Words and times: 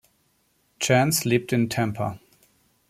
Chance 0.79 1.29
lebt 1.29 1.53
in 1.53 1.69
Tampa. 1.69 2.19